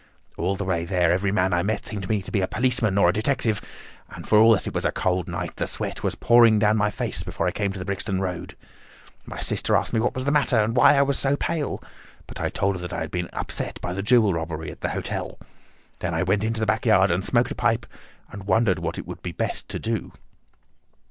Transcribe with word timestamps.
All 0.35 0.55
the 0.55 0.65
way 0.65 0.83
there 0.83 1.11
every 1.11 1.31
man 1.31 1.53
I 1.53 1.61
met 1.61 1.85
seemed 1.85 2.01
to 2.01 2.09
me 2.09 2.23
to 2.23 2.31
be 2.31 2.41
a 2.41 2.47
policeman 2.47 2.97
or 2.97 3.09
a 3.09 3.13
detective; 3.13 3.61
and, 4.09 4.27
for 4.27 4.39
all 4.39 4.53
that 4.53 4.65
it 4.65 4.73
was 4.73 4.83
a 4.83 4.91
cold 4.91 5.27
night, 5.27 5.57
the 5.57 5.67
sweat 5.67 6.01
was 6.01 6.15
pouring 6.15 6.57
down 6.57 6.75
my 6.75 6.89
face 6.89 7.21
before 7.23 7.45
I 7.45 7.51
came 7.51 7.71
to 7.71 7.77
the 7.77 7.85
Brixton 7.85 8.19
Road. 8.19 8.55
My 9.27 9.39
sister 9.39 9.75
asked 9.75 9.93
me 9.93 9.99
what 9.99 10.15
was 10.15 10.25
the 10.25 10.31
matter, 10.31 10.57
and 10.57 10.75
why 10.75 10.95
I 10.95 11.03
was 11.03 11.19
so 11.19 11.35
pale; 11.35 11.83
but 12.25 12.39
I 12.39 12.49
told 12.49 12.77
her 12.77 12.81
that 12.81 12.93
I 12.93 13.01
had 13.01 13.11
been 13.11 13.29
upset 13.31 13.79
by 13.79 13.93
the 13.93 14.01
jewel 14.01 14.33
robbery 14.33 14.71
at 14.71 14.81
the 14.81 14.89
hotel. 14.89 15.37
Then 15.99 16.15
I 16.15 16.23
went 16.23 16.43
into 16.43 16.59
the 16.59 16.65
back 16.65 16.87
yard 16.87 17.11
and 17.11 17.23
smoked 17.23 17.51
a 17.51 17.55
pipe 17.55 17.85
and 18.31 18.47
wondered 18.47 18.79
what 18.79 18.97
it 18.97 19.05
would 19.05 19.21
be 19.21 19.33
best 19.33 19.69
to 19.69 19.77
do. 19.77 20.13